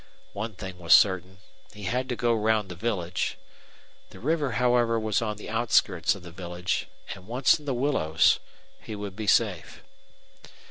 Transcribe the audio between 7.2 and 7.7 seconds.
once in